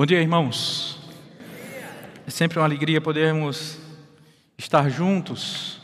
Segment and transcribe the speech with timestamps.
[0.00, 0.96] Bom dia, irmãos.
[2.26, 3.76] É sempre uma alegria podermos
[4.56, 5.78] estar juntos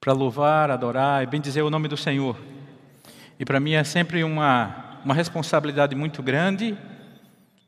[0.00, 2.38] para louvar, adorar e bendizer o nome do Senhor.
[3.40, 6.78] E para mim é sempre uma, uma responsabilidade muito grande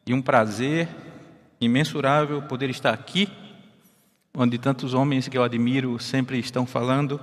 [0.07, 0.87] e um prazer
[1.61, 3.29] imensurável poder estar aqui,
[4.37, 7.21] onde tantos homens que eu admiro sempre estão falando,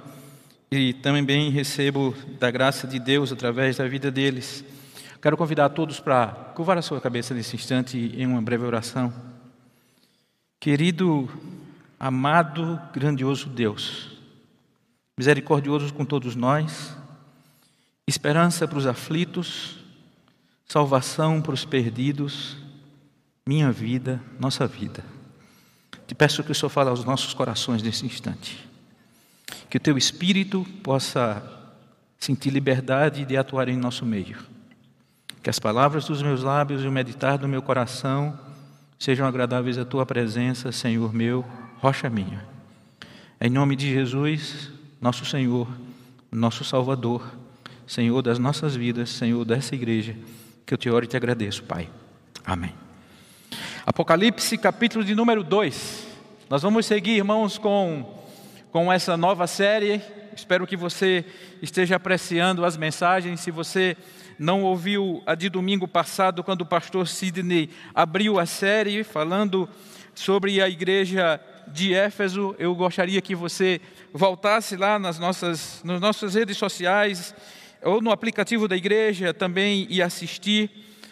[0.70, 4.66] e também recebo da graça de Deus através da vida deles.
[5.22, 9.14] Quero convidar todos para curvar a sua cabeça nesse instante em uma breve oração.
[10.60, 11.30] Querido,
[12.00, 14.18] amado, grandioso Deus,
[15.16, 16.98] misericordioso com todos nós,
[18.08, 19.78] esperança para os aflitos,
[20.68, 22.58] salvação para os perdidos,
[23.46, 25.06] minha vida, nossa vida.
[26.08, 28.68] Te peço que o Senhor fale aos nossos corações nesse instante.
[29.70, 31.44] Que o teu espírito possa
[32.18, 34.50] sentir liberdade de atuar em nosso meio
[35.42, 38.38] que as palavras dos meus lábios e o meditar do meu coração
[39.00, 41.44] sejam agradáveis à tua presença, Senhor meu,
[41.80, 42.46] rocha minha.
[43.40, 44.70] Em nome de Jesus,
[45.02, 45.68] nosso Senhor,
[46.32, 47.24] nosso Salvador,
[47.88, 50.16] Senhor das nossas vidas, Senhor dessa igreja,
[50.66, 51.90] que eu te oro e te agradeço, Pai.
[52.46, 52.74] Amém.
[53.84, 56.08] Apocalipse, capítulo de número 2.
[56.48, 58.24] Nós vamos seguir, irmãos, com,
[58.72, 60.02] com essa nova série.
[60.36, 61.26] Espero que você
[61.62, 63.42] esteja apreciando as mensagens.
[63.42, 63.98] Se você
[64.40, 69.68] não ouviu a de domingo passado, quando o pastor Sidney abriu a série falando
[70.16, 73.82] sobre a igreja de Éfeso, eu gostaria que você
[74.14, 77.36] voltasse lá nas nossas, nas nossas redes sociais
[77.82, 80.70] ou no aplicativo da igreja também e assistir.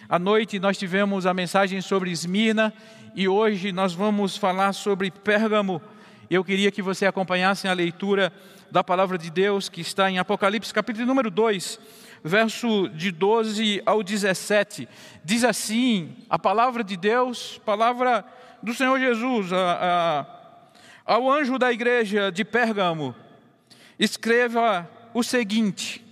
[0.08, 2.74] À noite nós tivemos a mensagem sobre Esmirna
[3.16, 5.82] e hoje nós vamos falar sobre Pérgamo.
[6.30, 8.32] Eu queria que você acompanhasse a leitura
[8.72, 11.80] da palavra de Deus que está em Apocalipse, capítulo número 2
[12.24, 14.88] verso de 12 ao 17.
[15.24, 18.26] Diz assim: a palavra de Deus, palavra
[18.62, 20.26] do Senhor Jesus, a,
[21.06, 23.16] a, ao anjo da igreja de Pérgamo,
[23.98, 26.06] escreva o seguinte: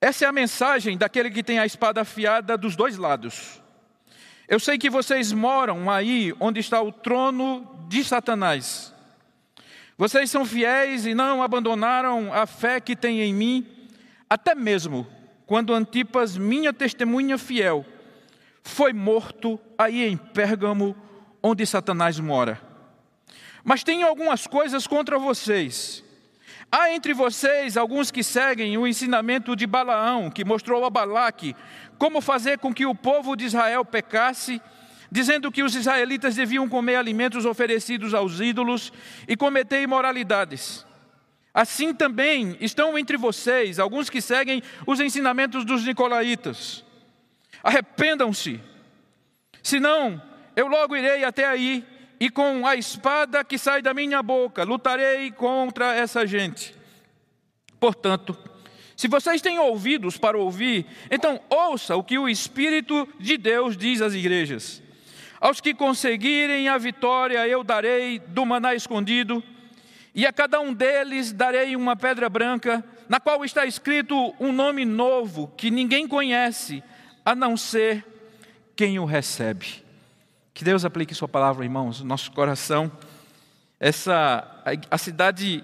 [0.00, 3.62] essa é a mensagem daquele que tem a espada afiada dos dois lados.
[4.46, 8.93] Eu sei que vocês moram aí onde está o trono de Satanás.
[9.96, 13.66] Vocês são fiéis e não abandonaram a fé que têm em mim
[14.28, 15.06] até mesmo
[15.46, 17.84] quando Antipas, minha testemunha fiel,
[18.62, 20.96] foi morto aí em Pérgamo,
[21.42, 22.60] onde Satanás mora.
[23.62, 26.02] Mas tenho algumas coisas contra vocês.
[26.72, 31.54] Há entre vocês alguns que seguem o ensinamento de Balaão, que mostrou a Balaque
[31.98, 34.60] como fazer com que o povo de Israel pecasse,
[35.14, 38.92] dizendo que os israelitas deviam comer alimentos oferecidos aos ídolos
[39.28, 40.84] e cometer imoralidades.
[41.54, 46.84] Assim também estão entre vocês alguns que seguem os ensinamentos dos nicolaítas.
[47.62, 48.60] Arrependam-se,
[49.62, 50.20] senão
[50.56, 51.84] eu logo irei até aí
[52.18, 56.74] e com a espada que sai da minha boca lutarei contra essa gente.
[57.78, 58.36] Portanto,
[58.96, 64.02] se vocês têm ouvidos para ouvir, então ouça o que o Espírito de Deus diz
[64.02, 64.82] às igrejas.
[65.44, 69.44] Aos que conseguirem a vitória, eu darei do maná escondido
[70.14, 74.86] e a cada um deles darei uma pedra branca, na qual está escrito um nome
[74.86, 76.82] novo que ninguém conhece,
[77.22, 78.06] a não ser
[78.74, 79.84] quem o recebe.
[80.54, 82.90] Que Deus aplique Sua palavra, irmãos, no nosso coração.
[83.78, 85.62] Essa, a, cidade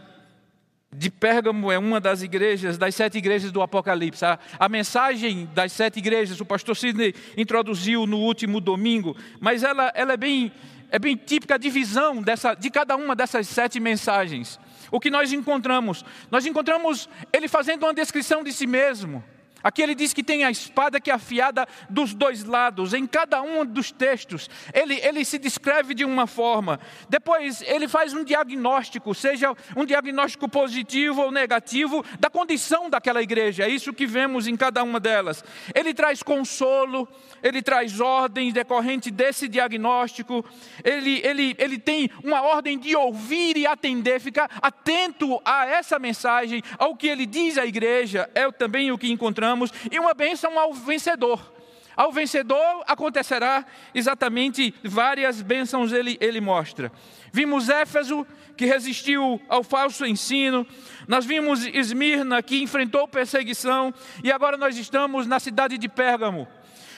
[0.92, 4.24] de Pérgamo é uma das igrejas, das sete igrejas do Apocalipse.
[4.24, 9.92] A, a, mensagem das sete igrejas, o pastor Sidney introduziu no último domingo, mas ela,
[9.94, 10.52] ela é bem
[10.92, 14.58] é bem típica a divisão dessa, de cada uma dessas sete mensagens.
[14.90, 16.04] O que nós encontramos?
[16.32, 19.22] Nós encontramos ele fazendo uma descrição de si mesmo.
[19.62, 23.42] Aqui ele diz que tem a espada que é afiada dos dois lados, em cada
[23.42, 24.48] um dos textos.
[24.72, 26.80] Ele, ele se descreve de uma forma.
[27.08, 33.64] Depois ele faz um diagnóstico, seja um diagnóstico positivo ou negativo, da condição daquela igreja.
[33.64, 35.44] É isso que vemos em cada uma delas.
[35.74, 37.06] Ele traz consolo,
[37.42, 40.44] ele traz ordem decorrente desse diagnóstico.
[40.82, 46.62] Ele, ele, ele tem uma ordem de ouvir e atender, ficar atento a essa mensagem,
[46.78, 48.28] ao que ele diz à igreja.
[48.34, 49.49] É também o que encontramos
[49.90, 51.52] e uma bênção ao vencedor.
[51.96, 56.90] Ao vencedor acontecerá exatamente várias bênçãos, ele, ele mostra.
[57.32, 58.26] Vimos Éfeso,
[58.56, 60.66] que resistiu ao falso ensino,
[61.06, 63.92] nós vimos Esmirna, que enfrentou perseguição,
[64.22, 66.48] e agora nós estamos na cidade de Pérgamo.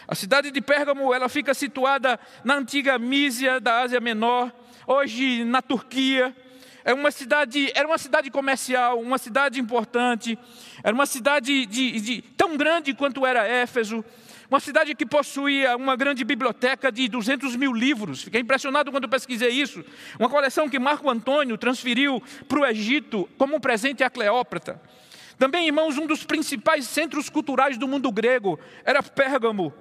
[0.06, 4.52] A cidade de Pérgamo ela fica situada na antiga Mísia da Ásia Menor,
[4.86, 6.34] hoje na Turquia.
[6.84, 10.38] É uma cidade, era uma cidade comercial, uma cidade importante,
[10.82, 14.04] era uma cidade de, de, tão grande quanto era Éfeso,
[14.50, 18.22] uma cidade que possuía uma grande biblioteca de 200 mil livros.
[18.22, 19.82] Fiquei impressionado quando pesquisei isso.
[20.18, 24.78] Uma coleção que Marco Antônio transferiu para o Egito como um presente a Cleópatra.
[25.38, 29.72] Também, irmãos, um dos principais centros culturais do mundo grego era Pérgamo.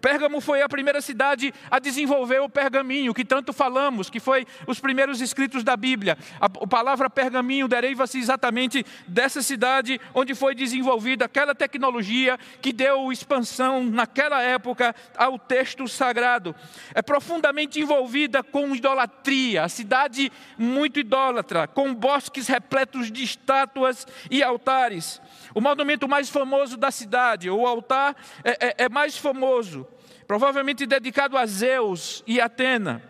[0.00, 4.78] Pérgamo foi a primeira cidade a desenvolver o pergaminho, que tanto falamos, que foi os
[4.78, 6.16] primeiros escritos da Bíblia.
[6.40, 13.82] A, palavra pergaminho deriva-se exatamente dessa cidade onde foi desenvolvida aquela tecnologia que deu expansão
[13.84, 16.54] naquela época ao texto sagrado.
[16.94, 24.42] É profundamente envolvida com idolatria, a cidade muito idólatra, com bosques repletos de estátuas e
[24.42, 25.20] altares.
[25.54, 29.87] O monumento mais famoso da cidade, o altar é, é, é mais famoso,
[30.28, 33.02] provavelmente dedicado a Zeus e Atena.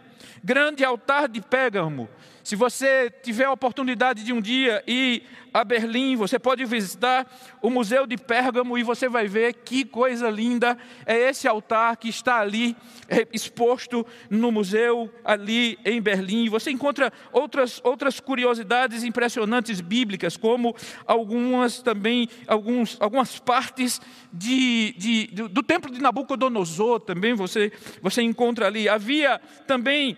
[0.43, 2.09] Grande altar de Pérgamo,
[2.49, 5.23] se você tiver a oportunidade de um dia ir
[5.53, 7.31] a Berlim, você pode visitar
[7.61, 12.09] o Museu de Pérgamo e você vai ver que coisa linda é esse altar que
[12.09, 12.75] está ali
[13.06, 16.49] é, exposto no museu ali em Berlim.
[16.49, 20.75] Você encontra outras, outras curiosidades impressionantes bíblicas, como
[21.06, 24.01] algumas também, alguns, algumas partes
[24.33, 27.71] de, de, do, do templo de Nabucodonosor também você,
[28.01, 28.89] você encontra ali.
[28.89, 30.17] Havia também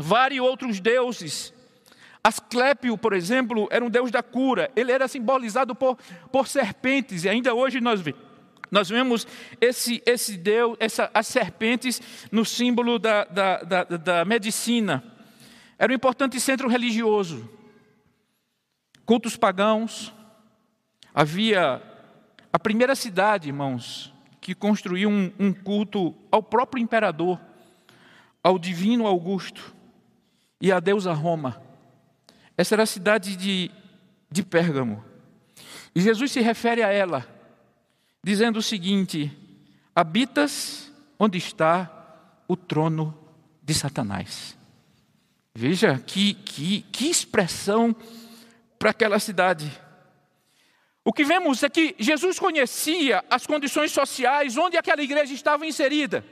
[0.00, 1.52] vários outros deuses.
[2.22, 4.70] Asclépio, por exemplo, era um deus da cura.
[4.76, 5.96] Ele era simbolizado por,
[6.30, 7.24] por serpentes.
[7.24, 8.02] E ainda hoje nós.
[8.70, 9.26] Nós vemos
[9.60, 12.00] esse, esse Deus, essa, as serpentes
[12.30, 15.02] no símbolo da, da, da, da medicina.
[15.76, 17.50] Era um importante centro religioso.
[19.04, 20.14] Cultos pagãos.
[21.12, 21.82] Havia
[22.52, 27.40] a primeira cidade, irmãos, que construiu um, um culto ao próprio imperador,
[28.40, 29.74] ao divino Augusto
[30.60, 31.60] e a deusa Roma.
[32.56, 33.70] Essa era a cidade de,
[34.30, 35.02] de Pérgamo.
[35.94, 37.26] E Jesus se refere a ela,
[38.22, 39.30] dizendo o seguinte:
[39.94, 41.90] Habitas onde está
[42.46, 43.16] o trono
[43.62, 44.56] de Satanás.
[45.54, 47.94] Veja que, que, que expressão
[48.78, 49.70] para aquela cidade.
[51.04, 56.24] O que vemos é que Jesus conhecia as condições sociais onde aquela igreja estava inserida.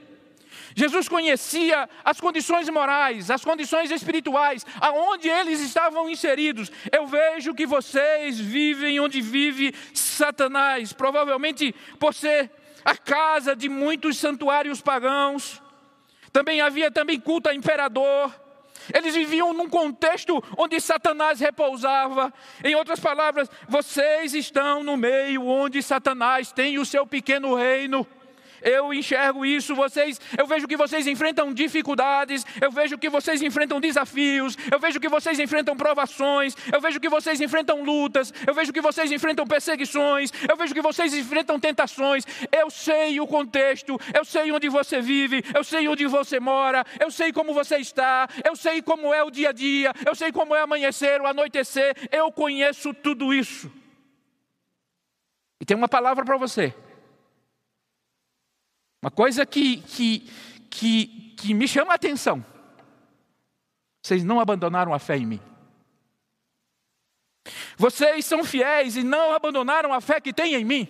[0.75, 6.71] Jesus conhecia as condições morais, as condições espirituais, aonde eles estavam inseridos.
[6.91, 12.51] Eu vejo que vocês vivem onde vive Satanás, provavelmente por ser
[12.83, 15.61] a casa de muitos santuários pagãos.
[16.31, 18.33] Também havia também culto a imperador.
[18.93, 22.33] Eles viviam num contexto onde Satanás repousava.
[22.63, 28.07] Em outras palavras, vocês estão no meio onde Satanás tem o seu pequeno reino.
[28.61, 33.79] Eu enxergo isso, vocês, eu vejo que vocês enfrentam dificuldades, eu vejo que vocês enfrentam
[33.79, 38.73] desafios, eu vejo que vocês enfrentam provações, eu vejo que vocês enfrentam lutas, eu vejo
[38.73, 42.25] que vocês enfrentam perseguições, eu vejo que vocês enfrentam tentações.
[42.51, 47.11] Eu sei o contexto, eu sei onde você vive, eu sei onde você mora, eu
[47.11, 50.55] sei como você está, eu sei como é o dia a dia, eu sei como
[50.55, 53.71] é amanhecer, o anoitecer, eu conheço tudo isso.
[55.61, 56.73] E tem uma palavra para você.
[59.01, 60.29] Uma coisa que, que,
[60.69, 62.43] que, que me chama a atenção.
[64.01, 65.41] Vocês não abandonaram a fé em mim.
[67.77, 70.87] Vocês são fiéis e não abandonaram a fé que têm em mim.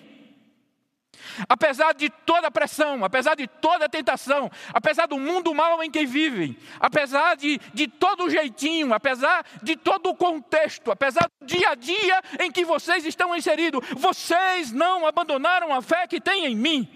[1.48, 5.92] Apesar de toda a pressão, apesar de toda a tentação, apesar do mundo mal em
[5.92, 11.46] que vivem, apesar de, de todo o jeitinho, apesar de todo o contexto, apesar do
[11.46, 16.46] dia a dia em que vocês estão inseridos, vocês não abandonaram a fé que têm
[16.46, 16.88] em mim.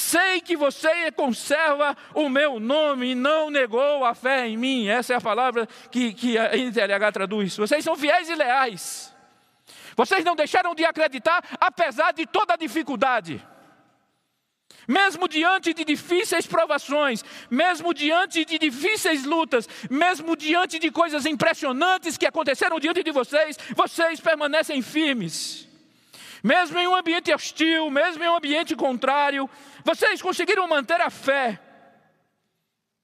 [0.00, 4.88] Sei que você conserva o meu nome e não negou a fé em mim.
[4.88, 7.54] Essa é a palavra que, que a NTLH traduz.
[7.54, 9.14] Vocês são fiéis e leais.
[9.94, 13.46] Vocês não deixaram de acreditar, apesar de toda a dificuldade.
[14.88, 22.16] Mesmo diante de difíceis provações, mesmo diante de difíceis lutas, mesmo diante de coisas impressionantes
[22.16, 25.68] que aconteceram diante de vocês, vocês permanecem firmes.
[26.42, 29.48] Mesmo em um ambiente hostil, mesmo em um ambiente contrário,
[29.84, 31.60] vocês conseguiram manter a fé.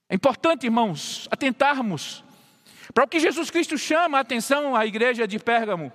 [0.08, 2.24] É importante, irmãos, atentarmos
[2.94, 5.92] para o que Jesus Cristo chama a atenção à igreja de Pérgamo.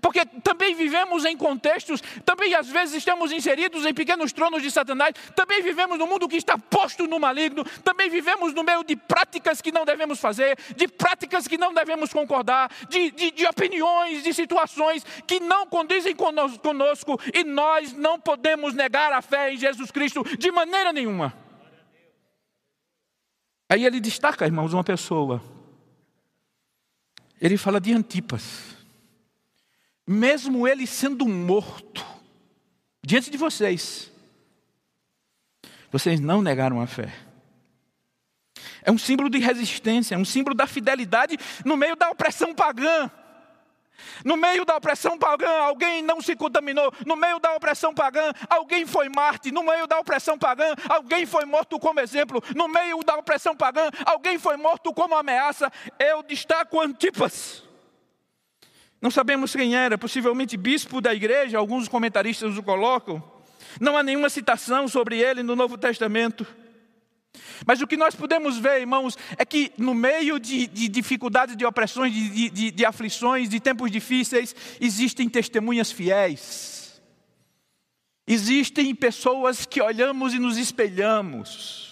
[0.00, 5.14] Porque também vivemos em contextos, também às vezes estamos inseridos em pequenos tronos de Satanás,
[5.34, 9.60] também vivemos no mundo que está posto no maligno, também vivemos no meio de práticas
[9.60, 14.32] que não devemos fazer, de práticas que não devemos concordar, de, de, de opiniões, de
[14.32, 20.24] situações que não condizem conosco, e nós não podemos negar a fé em Jesus Cristo
[20.38, 21.34] de maneira nenhuma.
[23.68, 25.40] Aí ele destaca, irmãos, uma pessoa.
[27.40, 28.79] Ele fala de Antipas
[30.10, 32.04] mesmo ele sendo morto,
[33.00, 34.10] diante de vocês,
[35.92, 37.12] Vocês não negaram a fé.
[38.82, 43.10] É um símbolo de resistência, é um símbolo da fidelidade no meio da opressão pagã.
[44.24, 46.92] No meio da opressão pagã, alguém não se contaminou.
[47.04, 49.50] No meio da opressão pagã, alguém foi Marte.
[49.50, 52.40] No meio da opressão pagã, alguém foi morto como exemplo.
[52.54, 55.72] No meio da opressão pagã, alguém foi morto como ameaça.
[55.98, 57.64] Eu destaco Antipas.
[59.00, 63.22] Não sabemos quem era, possivelmente bispo da igreja, alguns comentaristas o colocam.
[63.80, 66.46] Não há nenhuma citação sobre ele no Novo Testamento.
[67.64, 71.64] Mas o que nós podemos ver, irmãos, é que no meio de, de dificuldades, de
[71.64, 77.00] opressões, de, de, de aflições, de tempos difíceis, existem testemunhas fiéis.
[78.26, 81.89] Existem pessoas que olhamos e nos espelhamos.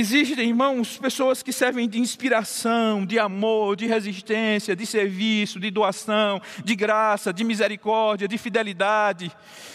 [0.00, 6.40] Existem, irmãos, pessoas que servem de inspiração, de amor, de resistência, de serviço, de doação,
[6.64, 9.28] de graça, de misericórdia, de fidelidade,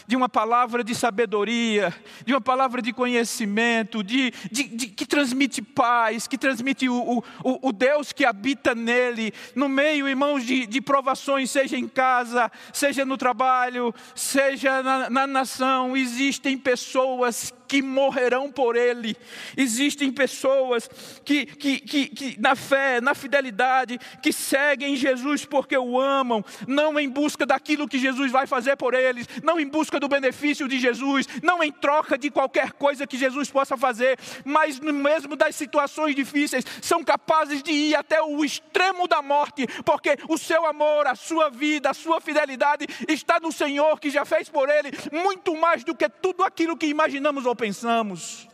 [0.08, 1.94] de uma palavra de sabedoria,
[2.26, 7.68] de uma palavra de conhecimento, de, de, de que transmite paz, que transmite o, o,
[7.68, 13.04] o, Deus que habita nele, no meio, irmãos, de, de provações, seja em casa, seja
[13.04, 15.98] no trabalho, seja na, na nação.
[15.98, 19.18] Existem pessoas que morrerão por ele.
[19.58, 20.88] Existem pessoas
[21.26, 27.00] que, que, que, que, na fé, na fidelidade, que seguem Jesus porque o amam, não
[27.00, 30.80] em busca daquilo que Jesus vai fazer por eles, não em busca do benefício de
[30.80, 36.16] Jesus, não em troca de qualquer coisa que Jesus possa fazer, mas mesmo das situações
[36.16, 41.16] difíceis, são capazes de ir até o extremo da morte, porque o seu amor, a
[41.16, 45.84] sua vida, a sua fidelidade está no Senhor que já fez por ele muito mais
[45.84, 48.50] do que tudo aquilo que imaginamos ou pensamos.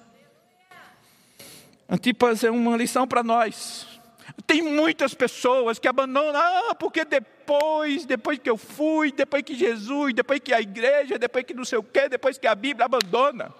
[1.89, 3.87] Antipas é uma lição para nós.
[4.45, 10.13] Tem muitas pessoas que abandonam, ah, porque depois, depois que eu fui, depois que Jesus,
[10.13, 13.51] depois que a igreja, depois que não sei o quê, depois que a Bíblia abandona.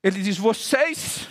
[0.00, 1.26] Ele diz: vocês,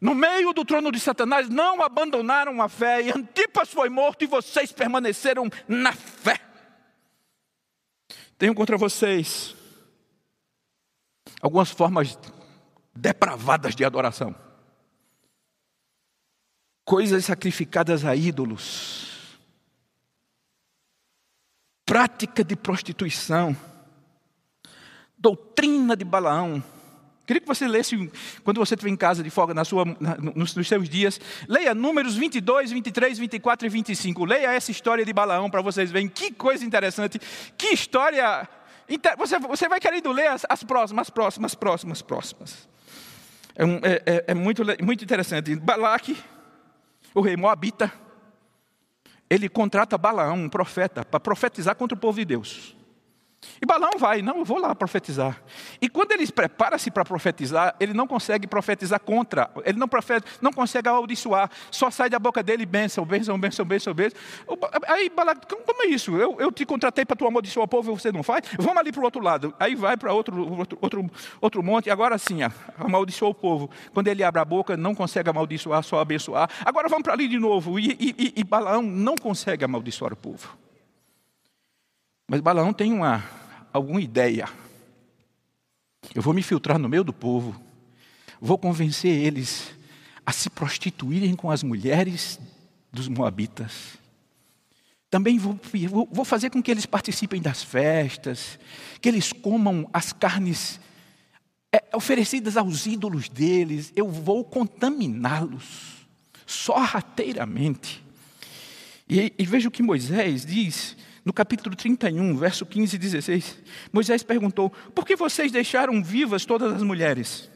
[0.00, 4.26] no meio do trono de Satanás, não abandonaram a fé, e Antipas foi morto e
[4.26, 6.40] vocês permaneceram na fé.
[8.36, 9.54] Tenho contra vocês
[11.46, 12.18] algumas formas
[12.94, 14.34] depravadas de adoração.
[16.84, 19.38] Coisas sacrificadas a ídolos.
[21.84, 23.56] Prática de prostituição.
[25.16, 26.62] Doutrina de Balaão.
[27.26, 28.10] Queria que você lesse,
[28.44, 31.74] quando você estiver em casa de folga, na sua, na, nos, nos, seus dias, leia
[31.74, 34.24] números 22, 23, 24 e 25.
[34.24, 37.20] Leia essa história de Balaão para vocês verem que coisa interessante,
[37.58, 38.48] que história
[39.18, 42.68] você, você vai querendo ler as, as próximas, próximas, próximas, próximas.
[43.56, 45.56] É, é, é, é muito, muito interessante.
[45.56, 46.16] Balaque,
[47.14, 47.92] o rei Moabita,
[49.28, 52.76] ele contrata Balaão, um profeta, para profetizar contra o povo de Deus.
[53.60, 55.42] E Balaão vai, não, eu vou lá profetizar.
[55.80, 60.52] E quando ele prepara-se para profetizar, ele não consegue profetizar contra, ele não, profeta, não
[60.52, 64.18] consegue amaldiçoar, só sai da boca dele bênção, bênção, bênção, bênção, bênção.
[64.88, 65.36] Aí Balaão,
[65.66, 66.16] como é isso?
[66.16, 68.42] Eu, eu te contratei para tu amaldiçoar o povo e você não faz?
[68.58, 69.54] Vamos ali para o outro lado.
[69.58, 71.10] Aí vai para outro, outro, outro,
[71.40, 72.40] outro monte, agora sim,
[72.78, 73.70] amaldiçoou o povo.
[73.92, 76.50] Quando ele abre a boca, não consegue amaldiçoar, só abençoar.
[76.64, 77.78] Agora vamos para ali de novo.
[77.78, 80.65] E, e, e Balaão não consegue amaldiçoar o povo.
[82.28, 83.24] Mas Balaão tem uma,
[83.72, 84.48] alguma ideia.
[86.14, 87.60] Eu vou me filtrar no meio do povo,
[88.40, 89.72] vou convencer eles
[90.24, 92.40] a se prostituírem com as mulheres
[92.92, 93.96] dos Moabitas.
[95.08, 95.58] Também vou,
[96.10, 98.58] vou fazer com que eles participem das festas,
[99.00, 100.80] que eles comam as carnes
[101.72, 103.92] é, oferecidas aos ídolos deles.
[103.94, 106.08] Eu vou contaminá-los
[106.44, 108.04] sorrateiramente.
[109.08, 113.58] E, e veja o que Moisés diz no capítulo 31, verso 15 e 16,
[113.92, 117.50] Moisés perguntou: Por que vocês deixaram vivas todas as mulheres?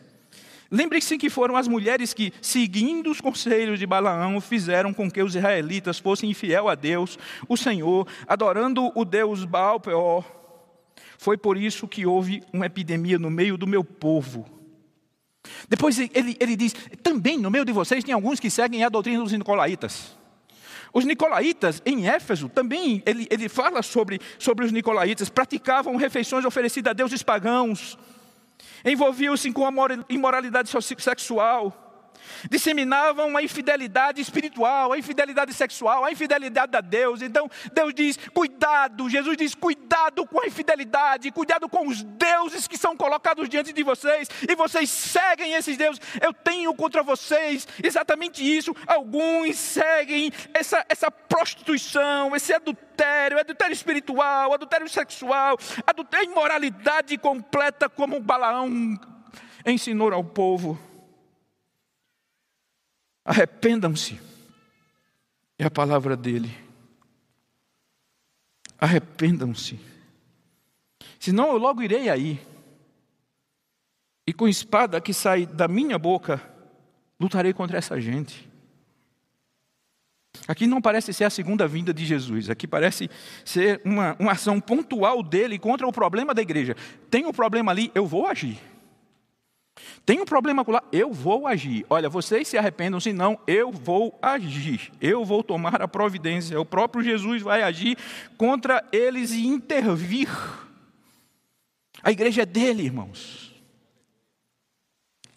[0.68, 5.36] Lembre-se que foram as mulheres que, seguindo os conselhos de Balaão, fizeram com que os
[5.36, 7.16] israelitas fossem infiel a Deus,
[7.48, 10.24] o Senhor, adorando o Deus Baal Peor.
[11.16, 14.46] Foi por isso que houve uma epidemia no meio do meu povo.
[15.68, 16.74] Depois ele, ele diz:
[17.04, 20.18] também no meio de vocês tem alguns que seguem a doutrina dos nicolaítas.
[20.92, 26.90] Os nicolaítas, em Éfeso, também ele, ele fala sobre, sobre os nicolaítas, praticavam refeições oferecidas
[26.90, 27.97] a deuses pagãos,
[28.85, 29.70] envolviam-se com a
[30.09, 31.89] imoralidade sexual,
[32.50, 37.22] disseminavam a infidelidade espiritual, a infidelidade sexual, a infidelidade a Deus.
[37.22, 42.78] Então, Deus diz: cuidado, Jesus diz: cuidado com a infidelidade, cuidado com os deuses que
[42.78, 46.00] são colocados diante de vocês, e vocês seguem esses deuses.
[46.20, 48.75] Eu tenho contra vocês exatamente isso.
[48.87, 58.20] Alguns seguem essa, essa prostituição, esse adultério, adultério espiritual, adultério sexual, adultério, imoralidade completa, como
[58.20, 58.99] Balaão
[59.64, 60.89] ensinou ao povo.
[63.30, 64.20] Arrependam-se.
[65.56, 66.52] É a palavra dele.
[68.76, 69.78] Arrependam-se.
[71.16, 72.44] Senão eu logo irei aí.
[74.26, 76.42] E com espada que sai da minha boca,
[77.20, 78.50] lutarei contra essa gente.
[80.49, 83.08] Aqui não parece ser a segunda vinda de Jesus, aqui parece
[83.44, 86.75] ser uma, uma ação pontual dele contra o problema da igreja.
[87.08, 88.58] Tem um problema ali, eu vou agir.
[90.04, 91.84] Tem um problema lá, eu vou agir.
[91.88, 94.90] Olha, vocês se arrependam, senão eu vou agir.
[95.00, 96.60] Eu vou tomar a providência.
[96.60, 97.96] O próprio Jesus vai agir
[98.37, 100.28] contra eles e intervir.
[102.02, 103.50] A igreja é dele, irmãos.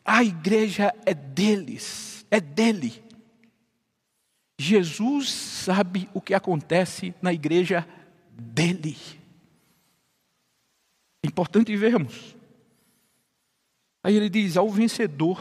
[0.06, 3.04] A igreja é deles, é dele.
[4.60, 7.88] Jesus sabe o que acontece na igreja
[8.32, 8.98] dele.
[11.24, 12.36] Importante vermos.
[14.04, 15.40] Aí ele diz: Ao vencedor,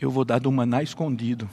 [0.00, 1.48] eu vou dar do maná escondido.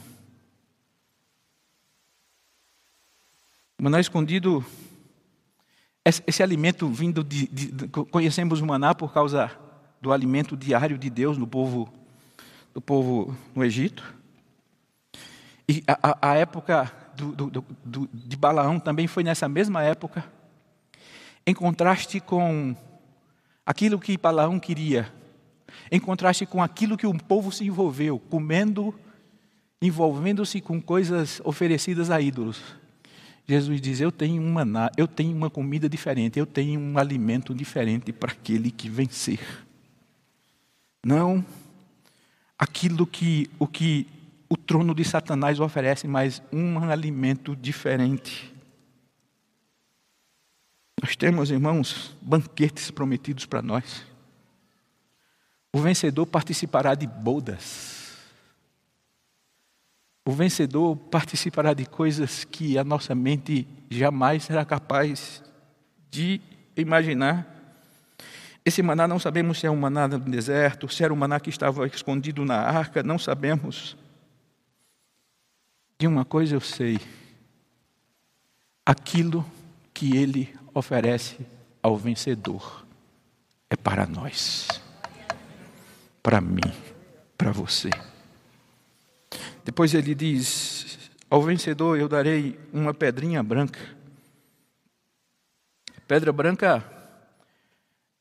[3.78, 4.64] O maná escondido,
[6.04, 9.56] esse, esse alimento vindo de, de, Conhecemos o maná por causa
[10.00, 11.88] do alimento diário de Deus no povo,
[12.74, 14.14] do povo no Egito.
[15.68, 20.24] E a, a época do, do, do, de Balaão também foi nessa mesma época,
[21.46, 22.74] em contraste com
[23.66, 25.12] aquilo que Balaão queria,
[25.90, 28.94] em contraste com aquilo que o povo se envolveu, comendo,
[29.82, 32.62] envolvendo-se com coisas oferecidas a ídolos.
[33.46, 38.12] Jesus diz: Eu tenho uma, eu tenho uma comida diferente, eu tenho um alimento diferente
[38.12, 39.40] para aquele que vencer.
[41.04, 41.44] Não
[42.58, 44.06] aquilo que o que
[44.48, 48.55] o trono de Satanás oferece, mas um alimento diferente.
[51.02, 54.04] Nós temos, irmãos, banquetes prometidos para nós.
[55.72, 58.16] O vencedor participará de bodas.
[60.24, 65.42] O vencedor participará de coisas que a nossa mente jamais será capaz
[66.10, 66.40] de
[66.76, 67.46] imaginar.
[68.64, 71.50] Esse maná não sabemos se é um maná no deserto, se era um maná que
[71.50, 73.96] estava escondido na arca, não sabemos.
[75.98, 76.98] De uma coisa eu sei:
[78.84, 79.44] aquilo
[79.96, 81.38] que ele oferece
[81.82, 82.86] ao vencedor
[83.70, 84.68] é para nós,
[86.22, 86.60] para mim,
[87.38, 87.88] para você.
[89.64, 93.80] Depois ele diz: Ao vencedor eu darei uma pedrinha branca.
[96.06, 96.84] Pedra branca,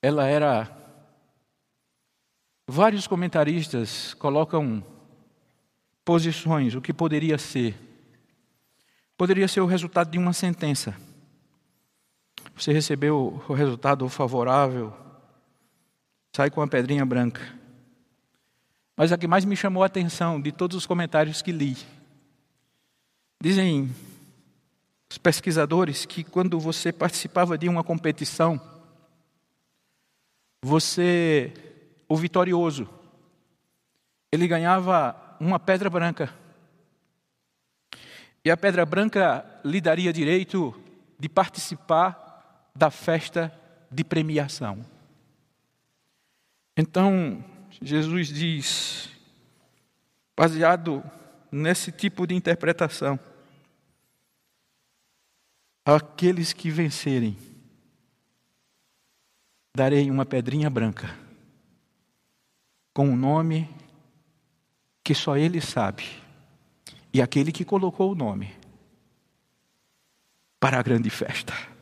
[0.01, 0.71] ela era.
[2.65, 4.81] Vários comentaristas colocam
[6.05, 7.77] posições, o que poderia ser.
[9.17, 10.95] Poderia ser o resultado de uma sentença.
[12.55, 14.93] Você recebeu o resultado favorável,
[16.33, 17.41] sai com a pedrinha branca.
[18.95, 21.77] Mas a que mais me chamou a atenção de todos os comentários que li,
[23.41, 23.93] dizem
[25.09, 28.59] os pesquisadores que quando você participava de uma competição,
[30.63, 31.53] você,
[32.07, 32.89] o vitorioso,
[34.31, 36.33] ele ganhava uma pedra branca.
[38.45, 40.73] E a pedra branca lhe daria direito
[41.19, 42.24] de participar
[42.75, 43.53] da festa
[43.89, 44.85] de premiação.
[46.75, 47.43] Então,
[47.81, 49.09] Jesus diz,
[50.35, 51.03] baseado
[51.49, 53.17] nesse tipo de interpretação,
[55.85, 57.37] aqueles que vencerem,
[59.73, 61.17] darei uma pedrinha branca,
[62.93, 63.69] com um nome
[65.03, 66.03] que só ele sabe,
[67.13, 68.53] e aquele que colocou o nome
[70.59, 71.74] para a grande festa.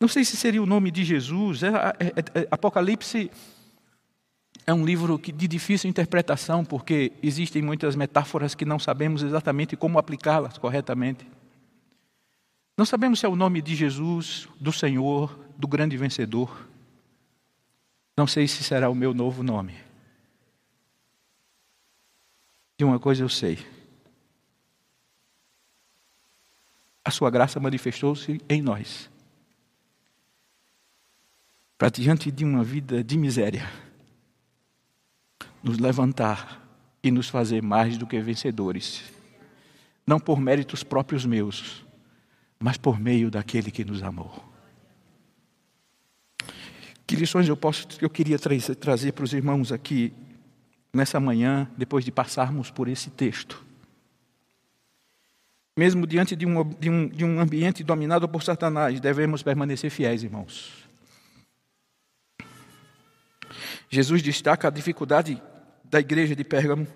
[0.00, 1.62] Não sei se seria o nome de Jesus.
[1.62, 3.30] É, é, é, é, Apocalipse
[4.64, 9.76] é um livro que, de difícil interpretação, porque existem muitas metáforas que não sabemos exatamente
[9.76, 11.26] como aplicá-las corretamente.
[12.76, 16.68] Não sabemos se é o nome de Jesus, do Senhor, do grande vencedor.
[18.16, 19.74] Não sei se será o meu novo nome.
[22.76, 23.58] De uma coisa eu sei.
[27.04, 29.10] A sua graça manifestou-se em nós
[31.78, 33.70] para diante de uma vida de miséria,
[35.62, 36.60] nos levantar
[37.00, 39.04] e nos fazer mais do que vencedores,
[40.04, 41.86] não por méritos próprios meus,
[42.58, 44.44] mas por meio daquele que nos amou.
[47.06, 50.12] Que lições eu posso, eu queria trazer, trazer para os irmãos aqui
[50.92, 53.64] nessa manhã, depois de passarmos por esse texto?
[55.76, 60.24] Mesmo diante de um, de um, de um ambiente dominado por Satanás, devemos permanecer fiéis,
[60.24, 60.87] irmãos.
[63.88, 65.42] Jesus destaca a dificuldade
[65.84, 66.86] da igreja de Pérgamo.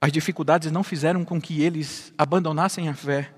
[0.00, 3.32] As dificuldades não fizeram com que eles abandonassem a fé.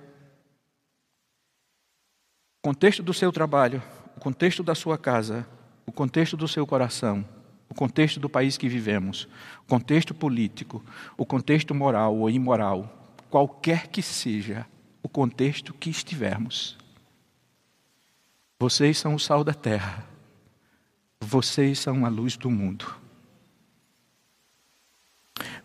[2.58, 3.82] O contexto do seu trabalho,
[4.16, 5.46] o contexto da sua casa,
[5.86, 7.24] o contexto do seu coração,
[7.68, 9.28] o contexto do país que vivemos,
[9.62, 10.84] o contexto político,
[11.16, 14.66] o contexto moral ou imoral, qualquer que seja
[15.02, 16.76] o contexto que estivermos.
[18.58, 20.04] Vocês são o sal da terra.
[21.20, 22.94] Vocês são a luz do mundo.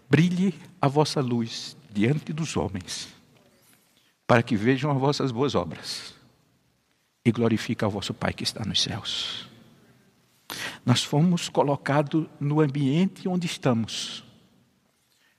[0.10, 3.08] Brilhe a vossa luz diante dos homens,
[4.28, 6.14] para que vejam as vossas boas obras
[7.26, 9.48] e glorifique ao vosso Pai que está nos céus.
[10.86, 14.24] Nós fomos colocados no ambiente onde estamos,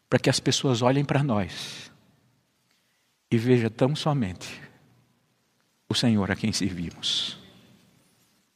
[0.09, 1.90] para que as pessoas olhem para nós
[3.31, 4.61] e vejam tão somente
[5.88, 7.38] o Senhor a quem servimos.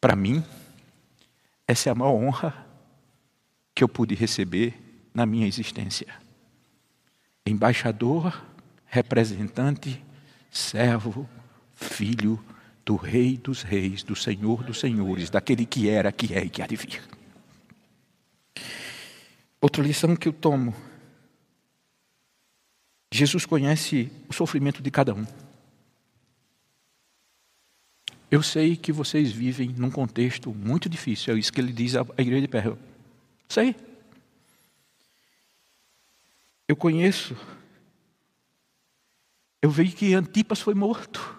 [0.00, 0.42] Para mim,
[1.68, 2.66] essa é a maior honra
[3.74, 4.74] que eu pude receber
[5.12, 6.08] na minha existência.
[7.46, 8.42] Embaixador,
[8.86, 10.02] representante,
[10.50, 11.28] servo,
[11.74, 12.42] filho
[12.84, 16.62] do Rei dos Reis, do Senhor dos Senhores, daquele que era, que é e que
[16.62, 17.02] há de vir.
[19.60, 20.74] Outra lição que eu tomo:
[23.12, 25.26] Jesus conhece o sofrimento de cada um.
[28.30, 32.04] Eu sei que vocês vivem num contexto muito difícil, é isso que ele diz à
[32.18, 32.78] igreja de Pérgamo.
[33.48, 33.74] Sei.
[36.66, 37.34] Eu conheço.
[39.62, 41.38] Eu vi que Antipas foi morto.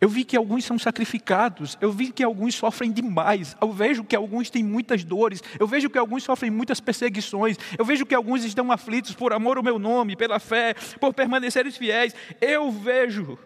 [0.00, 4.14] Eu vi que alguns são sacrificados, eu vi que alguns sofrem demais, eu vejo que
[4.14, 8.44] alguns têm muitas dores, eu vejo que alguns sofrem muitas perseguições, eu vejo que alguns
[8.44, 12.14] estão aflitos por amor ao meu nome, pela fé, por permanecerem fiéis.
[12.40, 13.38] Eu vejo.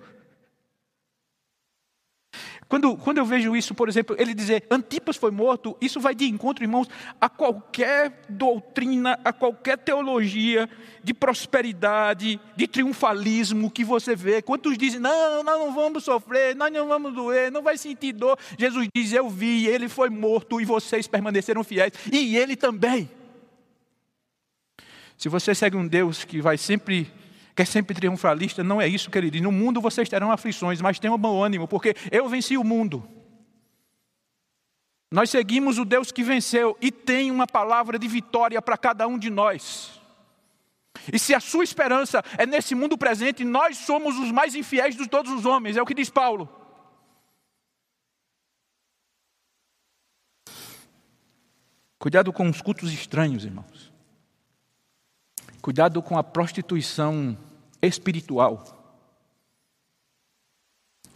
[2.72, 6.24] Quando, quando eu vejo isso, por exemplo, ele dizer Antipas foi morto, isso vai de
[6.24, 6.88] encontro, irmãos,
[7.20, 10.66] a qualquer doutrina, a qualquer teologia
[11.04, 14.40] de prosperidade, de triunfalismo que você vê.
[14.40, 18.38] Quantos dizem, não, nós não vamos sofrer, nós não vamos doer, não vai sentir dor.
[18.58, 23.10] Jesus diz, eu vi, ele foi morto e vocês permaneceram fiéis, e ele também.
[25.18, 27.12] Se você segue um Deus que vai sempre
[27.54, 29.42] que é sempre triunfalista, não é isso que ele diz.
[29.42, 33.06] No mundo vocês terão aflições, mas tenham bom ânimo, porque eu venci o mundo.
[35.10, 39.18] Nós seguimos o Deus que venceu e tem uma palavra de vitória para cada um
[39.18, 40.00] de nós.
[41.12, 45.06] E se a sua esperança é nesse mundo presente, nós somos os mais infiéis de
[45.06, 46.48] todos os homens, é o que diz Paulo.
[51.98, 53.91] Cuidado com os cultos estranhos, irmãos.
[55.62, 57.38] Cuidado com a prostituição
[57.80, 58.98] espiritual.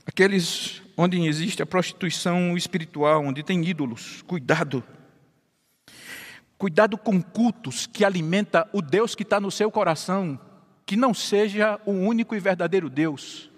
[0.07, 4.85] Aqueles onde existe a prostituição espiritual, onde tem ídolos, cuidado.
[6.57, 10.39] Cuidado com cultos que alimenta o Deus que está no seu coração,
[10.87, 13.51] que não seja o único e verdadeiro Deus.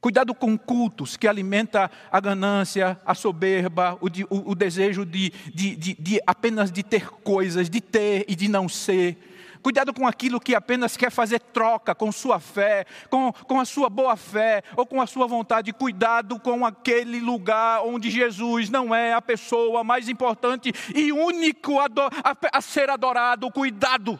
[0.00, 5.74] Cuidado com cultos que alimenta a ganância, a soberba, o, o, o desejo de, de,
[5.74, 9.29] de, de apenas de ter coisas, de ter e de não ser.
[9.62, 13.90] Cuidado com aquilo que apenas quer fazer troca com sua fé, com, com a sua
[13.90, 15.72] boa fé ou com a sua vontade.
[15.72, 21.86] Cuidado com aquele lugar onde Jesus não é a pessoa mais importante e único a,
[22.24, 23.50] a, a ser adorado.
[23.50, 24.18] Cuidado.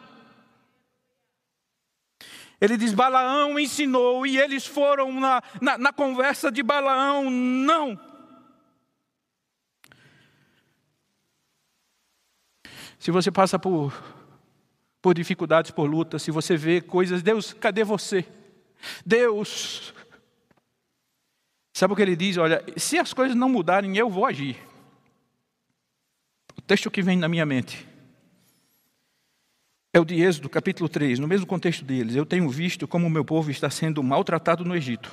[2.59, 7.31] Ele diz: Balaão ensinou e eles foram na, na, na conversa de Balaão.
[7.31, 7.99] Não.
[12.99, 14.20] Se você passa por
[15.01, 18.25] por dificuldades, por lutas, se você vê coisas, Deus, cadê você?
[19.05, 19.93] Deus.
[21.73, 22.37] Sabe o que ele diz?
[22.37, 24.57] Olha, se as coisas não mudarem, eu vou agir.
[26.57, 27.87] O texto que vem na minha mente
[29.93, 32.15] é o de Êxodo, capítulo 3, no mesmo contexto deles.
[32.15, 35.11] Eu tenho visto como o meu povo está sendo maltratado no Egito.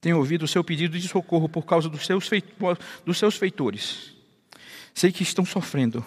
[0.00, 2.28] Tenho ouvido o seu pedido de socorro por causa dos seus,
[3.38, 4.14] feitores.
[4.94, 6.04] Sei que estão sofrendo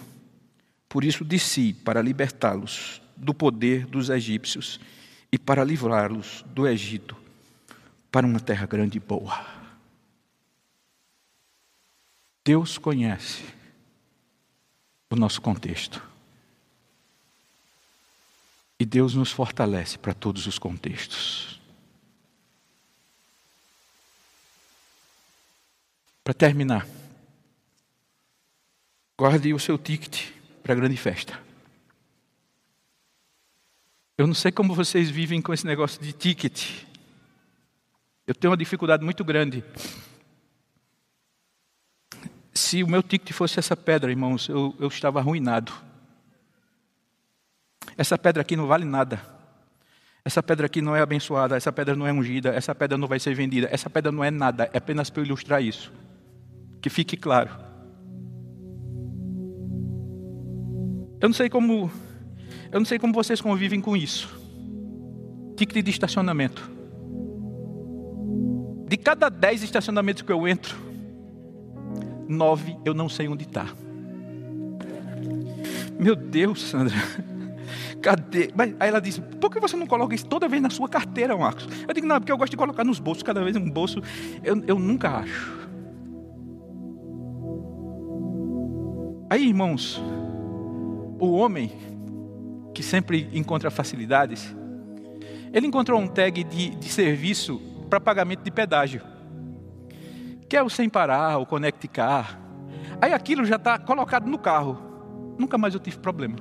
[0.92, 4.78] por isso desci para libertá-los do poder dos egípcios
[5.32, 7.16] e para livrá-los do Egito
[8.12, 9.40] para uma terra grande e boa.
[12.44, 13.42] Deus conhece
[15.10, 16.04] o nosso contexto.
[18.78, 21.62] E Deus nos fortalece para todos os contextos.
[26.22, 26.86] Para terminar,
[29.18, 31.40] guarde o seu ticket para a grande festa.
[34.18, 36.84] Eu não sei como vocês vivem com esse negócio de ticket.
[38.28, 39.64] Eu tenho uma dificuldade muito grande.
[42.54, 45.74] Se o meu ticket fosse essa pedra, irmãos, eu, eu estava arruinado.
[47.98, 49.22] Essa pedra aqui não vale nada.
[50.24, 53.20] Essa pedra aqui não é abençoada, essa pedra não é ungida, essa pedra não vai
[53.20, 55.92] ser vendida, essa pedra não é nada, é apenas para ilustrar isso.
[56.80, 57.71] Que fique claro.
[61.22, 61.92] Eu não sei como
[62.72, 64.28] eu não sei como vocês convivem com isso.
[65.56, 66.72] Ticket de estacionamento.
[68.88, 70.76] De cada dez estacionamentos que eu entro,
[72.28, 73.68] nove eu não sei onde está.
[76.00, 76.96] Meu Deus, Sandra.
[78.02, 78.52] Cadê?
[78.56, 81.38] Mas, aí ela disse: por que você não coloca isso toda vez na sua carteira,
[81.38, 81.68] Marcos?
[81.88, 84.02] Eu digo: não, porque eu gosto de colocar nos bolsos, cada vez um bolso.
[84.44, 85.62] Eu, eu nunca acho.
[89.30, 90.02] Aí, irmãos,
[91.22, 91.72] o homem
[92.74, 94.56] que sempre encontra facilidades,
[95.54, 99.02] ele encontrou um tag de, de serviço para pagamento de pedágio,
[100.50, 102.40] que é o sem parar, o Connect Car.
[103.00, 104.80] Aí aquilo já está colocado no carro.
[105.38, 106.38] Nunca mais eu tive problema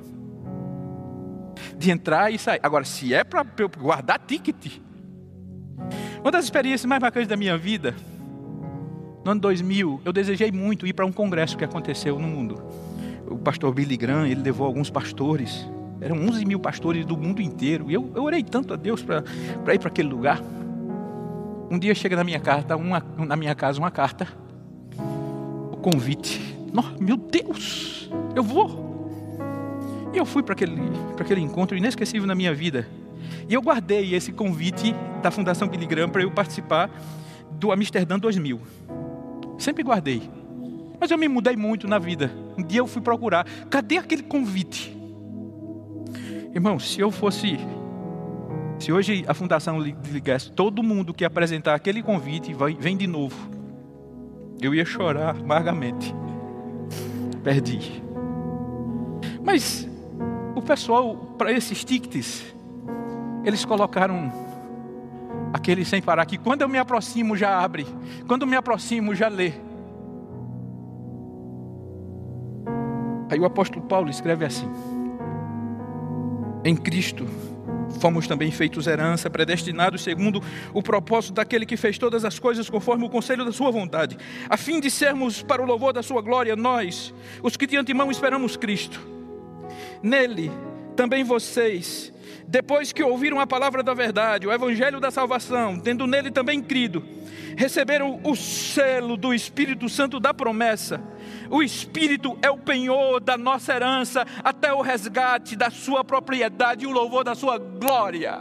[1.76, 2.60] de entrar e sair.
[2.62, 3.44] Agora, se é para
[3.78, 4.78] guardar ticket,
[6.20, 7.94] uma das experiências mais bacanas da minha vida,
[9.24, 12.89] no ano 2000, eu desejei muito ir para um congresso que aconteceu no mundo.
[13.30, 15.66] O pastor Billy Graham, ele levou alguns pastores,
[16.00, 19.22] eram 11 mil pastores do mundo inteiro, e eu, eu orei tanto a Deus para
[19.72, 20.42] ir para aquele lugar.
[21.70, 24.26] Um dia chega na minha carta, uma, na minha casa, uma carta,
[25.72, 26.40] o convite.
[26.76, 28.90] Oh, meu Deus, eu vou.
[30.12, 30.80] E eu fui para aquele,
[31.18, 32.88] aquele encontro inesquecível na minha vida.
[33.48, 36.90] E eu guardei esse convite da Fundação Billy Graham para eu participar
[37.52, 38.60] do Amsterdã 2000.
[39.58, 40.22] Sempre guardei.
[41.00, 42.30] Mas eu me mudei muito na vida.
[42.58, 43.46] Um dia eu fui procurar.
[43.70, 44.94] Cadê aquele convite?
[46.54, 47.58] Irmão, se eu fosse.
[48.78, 53.36] Se hoje a Fundação ligasse todo mundo que apresentar aquele convite, vai, vem de novo.
[54.60, 56.14] Eu ia chorar amargamente.
[57.42, 58.02] Perdi.
[59.42, 59.88] Mas
[60.54, 62.44] o pessoal, para esses tickets,
[63.44, 64.30] eles colocaram
[65.52, 67.86] aquele sem parar, que quando eu me aproximo já abre,
[68.26, 69.52] quando eu me aproximo já lê.
[73.30, 74.68] Aí o apóstolo Paulo escreve assim:
[76.64, 77.26] Em Cristo
[78.00, 83.04] fomos também feitos herança, predestinados segundo o propósito daquele que fez todas as coisas conforme
[83.04, 84.16] o conselho da sua vontade,
[84.48, 88.10] a fim de sermos para o louvor da sua glória, nós, os que de antemão
[88.10, 89.00] esperamos Cristo.
[90.02, 90.50] Nele,
[90.96, 92.12] também vocês,
[92.50, 97.00] depois que ouviram a palavra da verdade, o evangelho da salvação, tendo nele também crido,
[97.56, 101.00] receberam o selo do Espírito Santo da promessa.
[101.48, 106.88] O Espírito é o penhor da nossa herança até o resgate da sua propriedade e
[106.88, 108.40] o louvor da sua glória.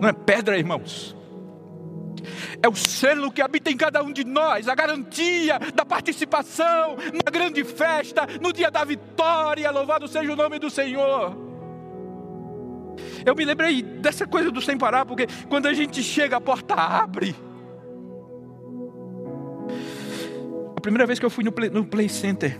[0.00, 1.15] Não é pedra, irmãos
[2.62, 7.30] é o selo que habita em cada um de nós, a garantia da participação na
[7.30, 9.70] grande festa, no dia da vitória.
[9.70, 11.36] Louvado seja o nome do Senhor.
[13.24, 16.74] Eu me lembrei dessa coisa do sem parar, porque quando a gente chega, a porta
[16.74, 17.34] abre.
[20.76, 22.58] A primeira vez que eu fui no Play, no play Center,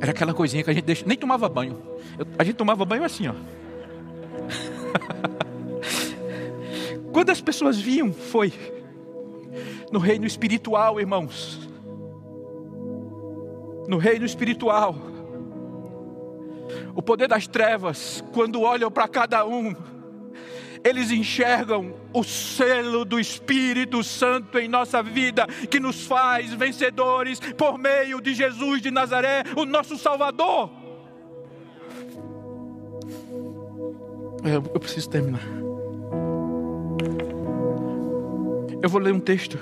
[0.00, 1.80] era aquela coisinha que a gente deixa, nem tomava banho.
[2.18, 3.34] Eu, a gente tomava banho assim, ó.
[7.12, 8.52] Quando as pessoas viam, foi
[9.90, 11.68] no reino espiritual, irmãos.
[13.88, 14.96] No reino espiritual.
[16.94, 19.74] O poder das trevas, quando olham para cada um,
[20.84, 27.78] eles enxergam o selo do Espírito Santo em nossa vida, que nos faz vencedores por
[27.78, 30.70] meio de Jesus de Nazaré, o nosso Salvador.
[34.44, 35.42] Eu, eu preciso terminar.
[38.82, 39.58] Eu vou ler um texto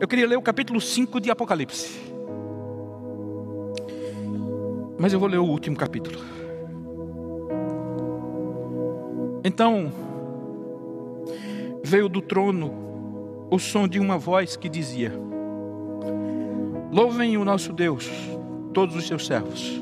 [0.00, 2.00] eu queria ler o capítulo 5 de Apocalipse.
[4.98, 6.18] Mas eu vou ler o último capítulo.
[9.42, 9.90] Então,
[11.82, 15.12] veio do trono o som de uma voz que dizia:
[16.92, 18.10] Louvem o nosso Deus,
[18.72, 19.80] todos os seus servos,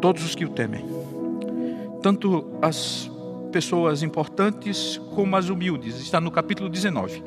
[0.00, 0.84] todos os que o temem,
[2.02, 3.10] tanto as
[3.50, 5.98] pessoas importantes como as humildes.
[6.00, 7.22] Está no capítulo 19.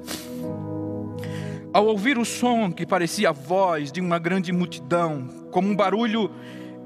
[1.74, 6.30] Ao ouvir o som que parecia a voz de uma grande multidão, como um barulho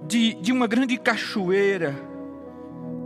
[0.08, 1.96] de, de uma grande cachoeira,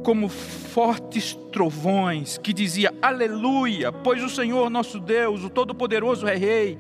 [0.04, 6.78] como fortes trovões, que dizia: Aleluia, pois o Senhor nosso Deus, o Todo-Poderoso é Rei.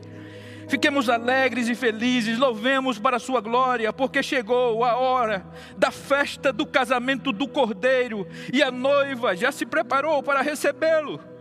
[0.67, 5.45] Fiquemos alegres e felizes, louvemos para a sua glória, porque chegou a hora
[5.77, 11.38] da festa do casamento do Cordeiro e a noiva já se preparou para recebê-lo.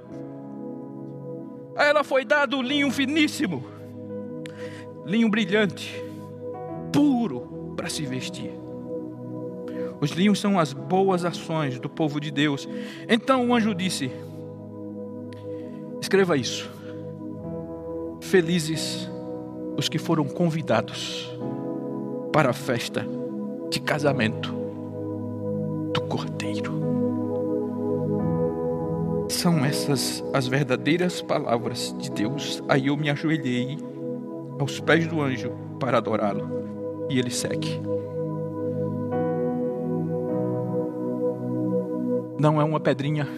[1.79, 3.64] A ela foi dado linho finíssimo,
[5.07, 5.95] linho brilhante,
[6.93, 8.51] puro para se vestir.
[10.01, 12.69] Os linhos são as boas ações do povo de Deus.
[13.09, 14.11] Então o anjo disse:
[16.01, 16.69] Escreva isso.
[18.23, 19.09] Felizes
[19.77, 21.31] os que foram convidados
[22.33, 23.07] para a festa
[23.71, 24.53] de casamento
[25.95, 27.08] do Cordeiro.
[29.38, 32.61] São essas as verdadeiras palavras de Deus.
[32.68, 33.79] Aí eu me ajoelhei
[34.59, 37.07] aos pés do anjo para adorá-lo.
[37.09, 37.81] E ele segue.
[42.37, 43.29] Não é uma pedrinha,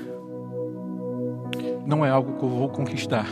[1.84, 3.26] não é algo que eu vou conquistar,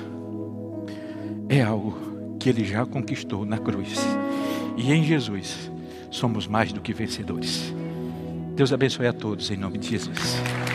[1.48, 1.96] é algo
[2.38, 3.98] que ele já conquistou na cruz.
[4.76, 5.72] E em Jesus
[6.11, 7.74] somos mais do que vencedores.
[8.54, 10.67] Deus abençoe a todos em nome de Jesus.